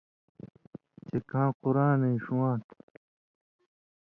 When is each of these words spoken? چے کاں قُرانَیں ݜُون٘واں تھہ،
چے 1.07 1.17
کاں 1.29 1.49
قُرانَیں 1.61 2.17
ݜُون٘واں 2.23 2.57
تھہ، 2.67 2.75